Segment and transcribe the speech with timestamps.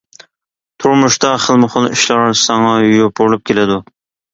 [0.83, 3.85] تۇرمۇشتا خىلمۇ خىل ئىشلار ساڭا يوپۇرۇلۇپ كېلىدۇ.